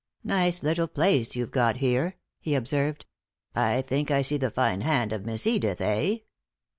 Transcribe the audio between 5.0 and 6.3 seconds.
of Miss Edith, eh?"